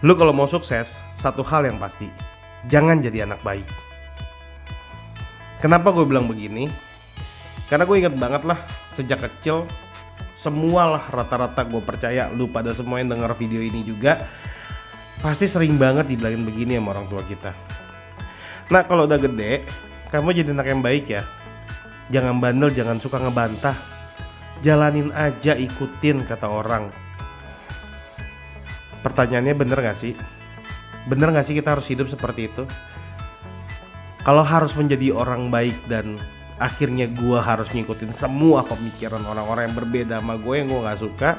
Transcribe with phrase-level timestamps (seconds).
[0.00, 2.08] Lu kalau mau sukses, satu hal yang pasti,
[2.72, 3.68] jangan jadi anak baik.
[5.60, 6.72] Kenapa gue bilang begini?
[7.68, 8.56] Karena gue inget banget lah,
[8.88, 9.68] sejak kecil,
[10.32, 14.24] semua lah rata-rata gue percaya lu pada semua yang denger video ini juga,
[15.20, 17.52] pasti sering banget dibilangin begini sama orang tua kita.
[18.72, 19.68] Nah kalau udah gede,
[20.08, 21.28] kamu jadi anak yang baik ya.
[22.08, 23.76] Jangan bandel, jangan suka ngebantah.
[24.64, 26.88] Jalanin aja, ikutin kata orang
[29.00, 30.12] pertanyaannya bener gak sih?
[31.08, 32.64] Bener gak sih kita harus hidup seperti itu?
[34.20, 36.20] Kalau harus menjadi orang baik dan
[36.60, 41.30] akhirnya gue harus ngikutin semua pemikiran orang-orang yang berbeda sama gue yang gue gak suka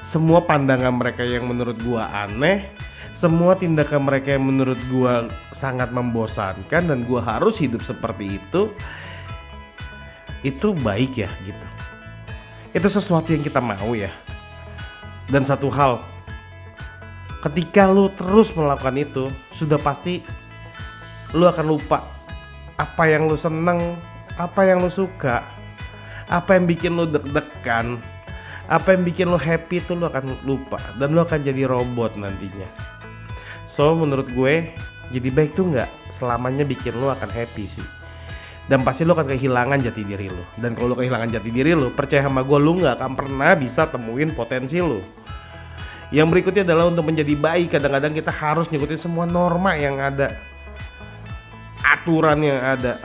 [0.00, 2.70] semua pandangan mereka yang menurut gue aneh
[3.10, 5.14] semua tindakan mereka yang menurut gue
[5.50, 8.70] sangat membosankan dan gue harus hidup seperti itu
[10.46, 11.66] itu baik ya gitu
[12.70, 14.08] itu sesuatu yang kita mau ya
[15.28, 16.06] dan satu hal
[17.40, 20.20] ketika lu terus melakukan itu sudah pasti
[21.32, 22.04] lu akan lupa
[22.76, 23.96] apa yang lu seneng
[24.36, 25.44] apa yang lu suka
[26.28, 28.00] apa yang bikin lu deg-degan
[28.70, 32.70] apa yang bikin lu happy itu lu akan lupa dan lu akan jadi robot nantinya.
[33.66, 34.70] So menurut gue
[35.10, 37.86] jadi baik tuh nggak selamanya bikin lu akan happy sih.
[38.70, 40.46] Dan pasti lu akan kehilangan jati diri lu.
[40.54, 43.90] Dan kalau lu kehilangan jati diri lu percaya sama gue lu nggak akan pernah bisa
[43.90, 45.02] temuin potensi lu
[46.10, 50.34] yang berikutnya adalah untuk menjadi baik kadang-kadang kita harus ngikutin semua norma yang ada.
[51.86, 52.98] Aturan yang ada.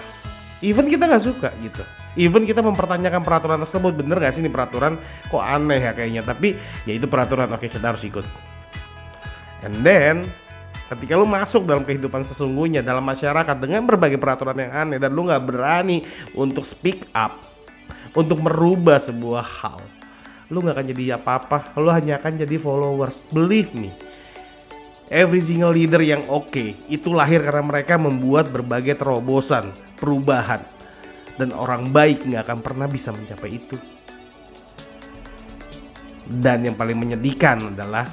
[0.65, 1.85] Even kita nggak suka gitu.
[2.17, 4.95] Even kita mempertanyakan peraturan tersebut bener gak sih ini peraturan
[5.27, 6.55] kok aneh ya kayaknya tapi
[6.87, 8.23] ya itu peraturan oke kita harus ikut.
[9.67, 10.31] And then
[10.89, 15.27] ketika lu masuk dalam kehidupan sesungguhnya dalam masyarakat dengan berbagai peraturan yang aneh dan lu
[15.27, 17.35] nggak berani untuk speak up
[18.15, 19.83] untuk merubah sebuah hal
[20.53, 21.57] lu nggak akan jadi apa-apa.
[21.81, 23.25] Lu hanya akan jadi followers.
[23.33, 23.89] Believe me
[25.09, 30.61] every single leader yang oke okay, itu lahir karena mereka membuat berbagai terobosan perubahan.
[31.35, 33.75] Dan orang baik nggak akan pernah bisa mencapai itu.
[36.25, 38.07] Dan yang paling menyedihkan adalah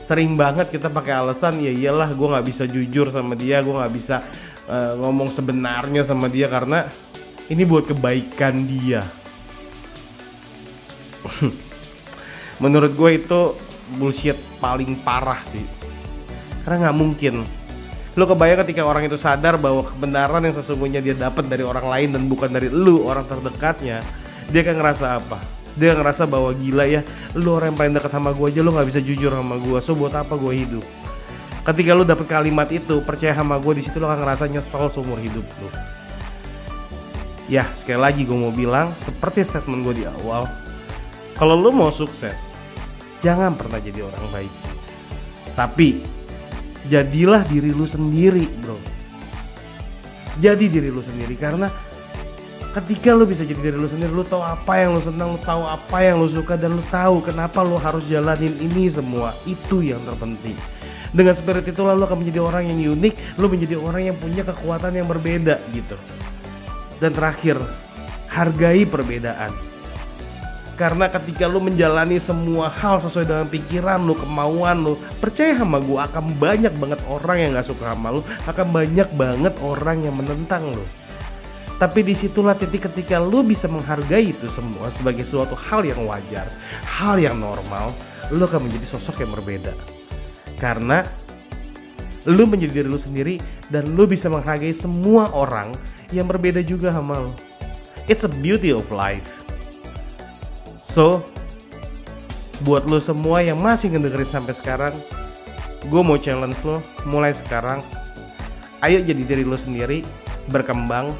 [0.00, 3.90] sering banget kita pakai alasan ya iyalah gue nggak bisa jujur sama dia gue nggak
[3.90, 4.22] bisa
[4.70, 6.46] uh, ngomong sebenarnya sama dia.
[6.46, 6.86] Karena
[7.50, 9.02] ini buat kebaikan dia
[12.62, 13.40] menurut gue itu
[14.00, 15.62] bullshit paling parah sih.
[16.66, 17.34] Karena nggak mungkin.
[18.16, 22.08] Lo kebayang ketika orang itu sadar bahwa kebenaran yang sesungguhnya dia dapat dari orang lain
[22.16, 24.00] dan bukan dari lu orang terdekatnya
[24.48, 25.38] dia akan ngerasa apa?
[25.76, 27.04] Dia ngerasa bahwa gila ya
[27.36, 29.92] lu orang yang paling dekat sama gue aja lu nggak bisa jujur sama gue so
[29.92, 30.84] buat apa gue hidup?
[31.66, 35.20] Ketika lu dapet kalimat itu percaya sama gue di situ lo akan ngerasa nyesel seumur
[35.20, 35.68] hidup lu.
[37.52, 40.48] Ya sekali lagi gue mau bilang seperti statement gue di awal
[41.36, 42.56] kalau lu mau sukses,
[43.20, 44.52] jangan pernah jadi orang baik.
[45.52, 46.00] Tapi
[46.88, 48.76] jadilah diri lu sendiri, bro.
[50.40, 51.68] Jadi diri lu sendiri karena
[52.72, 55.60] ketika lu bisa jadi diri lu sendiri, lu tahu apa yang lu senang, lu tahu
[55.68, 59.36] apa yang lu suka dan lu tahu kenapa lu harus jalanin ini semua.
[59.44, 60.56] Itu yang terpenting.
[61.12, 64.92] Dengan spirit itu lalu akan menjadi orang yang unik, lu menjadi orang yang punya kekuatan
[64.96, 66.00] yang berbeda gitu.
[66.96, 67.60] Dan terakhir,
[68.32, 69.75] hargai perbedaan
[70.76, 74.94] karena ketika lu menjalani semua hal sesuai dengan pikiran lu, kemauan lu,
[75.24, 79.56] percaya sama gue akan banyak banget orang yang gak suka sama lu, akan banyak banget
[79.64, 80.84] orang yang menentang lu.
[81.80, 86.44] Tapi di situlah titik ketika lu bisa menghargai itu semua sebagai suatu hal yang wajar,
[86.84, 87.92] hal yang normal,
[88.32, 89.72] lu akan menjadi sosok yang berbeda.
[90.60, 91.04] Karena
[92.28, 93.34] lu menjadi diri lu sendiri
[93.72, 95.72] dan lu bisa menghargai semua orang
[96.12, 97.32] yang berbeda juga sama lu.
[98.08, 99.35] It's a beauty of life.
[100.96, 101.20] So,
[102.64, 104.96] buat lo semua yang masih ngedengerin sampai sekarang,
[105.92, 107.84] gue mau challenge lo mulai sekarang.
[108.80, 110.00] Ayo jadi diri lo sendiri,
[110.48, 111.12] berkembang,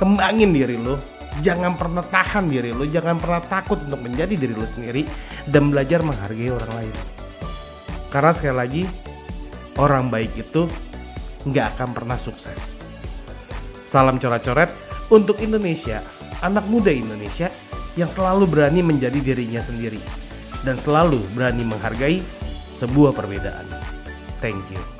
[0.00, 0.96] kembangin diri lo.
[1.44, 5.04] Jangan pernah tahan diri lo, jangan pernah takut untuk menjadi diri lo sendiri
[5.52, 6.96] dan belajar menghargai orang lain.
[8.08, 8.82] Karena sekali lagi,
[9.76, 10.64] orang baik itu
[11.44, 12.88] nggak akan pernah sukses.
[13.84, 14.72] Salam coret-coret
[15.12, 16.00] untuk Indonesia,
[16.40, 17.52] anak muda Indonesia
[17.98, 19.98] yang selalu berani menjadi dirinya sendiri
[20.62, 22.20] dan selalu berani menghargai
[22.76, 23.66] sebuah perbedaan.
[24.40, 24.99] Thank you.